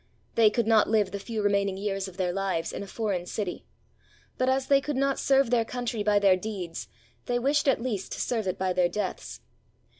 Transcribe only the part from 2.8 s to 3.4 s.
a foreign